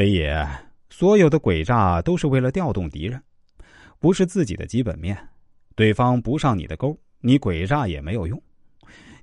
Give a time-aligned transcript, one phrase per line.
[0.00, 0.48] 非也，
[0.88, 3.22] 所有的诡诈都是为了调动敌人，
[3.98, 5.14] 不是自己的基本面。
[5.74, 8.38] 对方不上你的钩，你诡诈也没有用；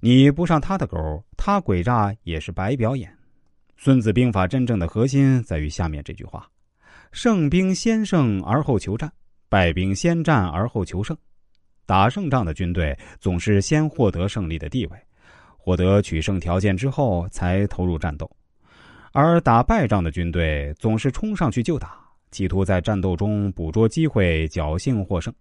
[0.00, 3.10] 你不上他的钩，他诡诈也是白表演。
[3.78, 6.46] 孙子兵法真正的核心在于下面这句话：
[7.10, 9.10] 胜兵先胜而后求战，
[9.48, 11.16] 败兵先战而后求胜。
[11.86, 14.98] 打胜仗的军队总是先获得胜利的地位，
[15.56, 18.26] 获得取胜条件之后才投入战斗；
[19.18, 25.32] 而打败仗的军队总是冲上去就打，企图在战斗中捕捉机会，侥幸获胜。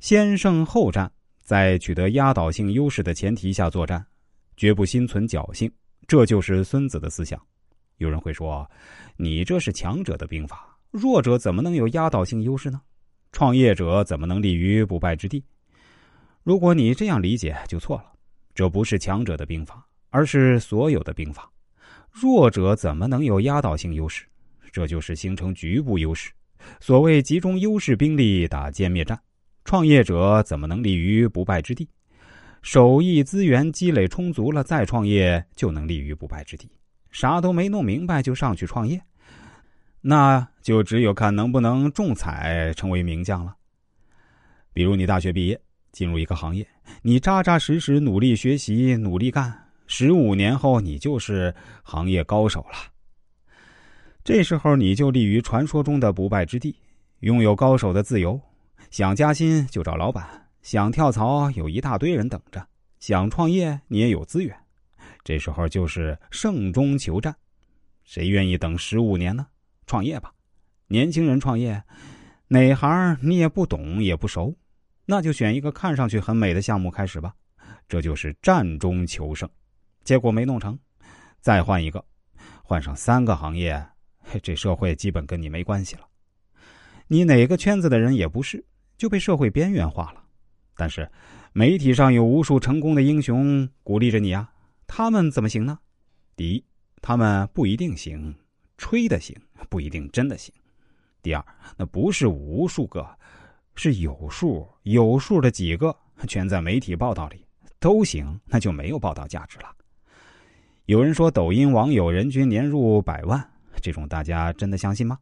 [0.00, 1.12] 先胜后战，
[1.42, 4.02] 在取得压倒性优势的前提下作战，
[4.56, 5.70] 绝不心存侥幸。
[6.06, 7.38] 这就是孙子的思想。
[7.98, 8.66] 有人会说
[9.18, 12.80] ：“你这是强者的兵法，弱者怎么能有压倒性优势呢？
[13.32, 15.44] 创业者怎么能立于不败之地？”
[16.42, 18.12] 如果你这样理解，就错了。
[18.54, 21.50] 这不是强者的兵法，而是所有的兵法。
[22.20, 24.24] 弱者怎么能有压倒性优势？
[24.72, 26.30] 这就是形成局部优势。
[26.80, 29.18] 所谓集中优势兵力打歼灭战，
[29.64, 31.88] 创业者怎么能立于不败之地？
[32.60, 36.68] 手艺资源积累充足了，再创业就能立于不败之地。
[37.10, 39.00] 啥都没弄明白就上去创业，
[40.00, 43.54] 那就只有看能不能中彩成为名将了。
[44.74, 45.58] 比如你大学毕业
[45.92, 46.66] 进入一个行业，
[47.00, 52.76] 你扎扎实实努力学习，努力干，十五年后你就是行业高手了。
[54.22, 56.76] 这时候你就立于传说中的不败之地，
[57.20, 58.38] 拥有高手的自由，
[58.90, 60.46] 想加薪就找老板。
[60.60, 62.60] 想跳槽，有一大堆人等着；
[63.00, 64.54] 想创业，你也有资源。
[65.24, 67.34] 这时候就是胜中求战，
[68.04, 69.46] 谁愿意等十五年呢？
[69.86, 70.30] 创业吧，
[70.88, 71.82] 年轻人创业，
[72.48, 74.54] 哪行你也不懂也不熟，
[75.06, 77.34] 那就选一个看上去很美的项目开始吧。
[77.88, 79.48] 这就是战中求胜。
[80.08, 80.78] 结果没弄成，
[81.38, 82.02] 再换一个，
[82.62, 83.86] 换上三个行业，
[84.42, 86.08] 这社会基本跟你没关系了。
[87.08, 88.64] 你哪个圈子的人也不是，
[88.96, 90.24] 就被社会边缘化了。
[90.74, 91.06] 但是，
[91.52, 94.50] 媒体上有无数成功的英雄鼓励着你啊，
[94.86, 95.78] 他们怎么行呢？
[96.34, 96.64] 第一，
[97.02, 98.34] 他们不一定行，
[98.78, 99.36] 吹的行，
[99.68, 100.54] 不一定真的行。
[101.20, 101.44] 第二，
[101.76, 103.06] 那不是无数个，
[103.74, 105.94] 是有数，有数的几个
[106.26, 107.44] 全在媒体报道里
[107.78, 109.74] 都行，那就没有报道价值了。
[110.88, 113.46] 有人说抖音网友人均年入百万，
[113.82, 115.18] 这种大家真的相信吗？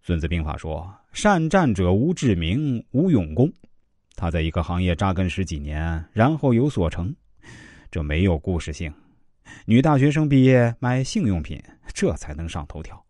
[0.00, 3.52] 孙子兵法说：善战者无志名，无勇功。
[4.14, 7.12] 他在一个行业扎根十几年，然后有所成，
[7.90, 8.94] 这没有故事性。
[9.66, 11.60] 女大学生毕业卖性用品，
[11.92, 13.04] 这才能上头条。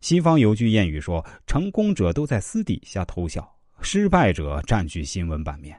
[0.00, 3.46] 西方有句谚语说：“成功者都在私底下偷笑，
[3.82, 5.78] 失败者占据新闻版面。”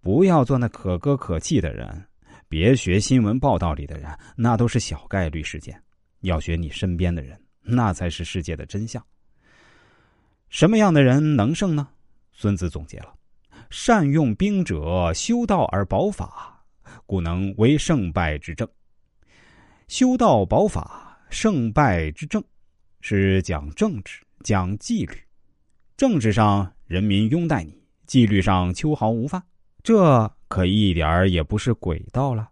[0.00, 2.04] 不要做那可歌可泣的人，
[2.48, 5.80] 别学新闻报道里的人，那都是小概率事件。
[6.20, 9.04] 要学你身边的人，那才是世界的真相。
[10.48, 11.86] 什么样的人能胜呢？
[12.32, 13.14] 孙子总结了。
[13.68, 16.64] 善用兵者，修道而保法，
[17.04, 18.66] 故能为胜败之政。
[19.88, 22.42] 修道保法，胜败之政，
[23.02, 25.14] 是讲政治、讲纪律。
[25.98, 29.42] 政治上人民拥戴你，纪律上秋毫无犯，
[29.82, 32.48] 这可一点儿也不是轨道了。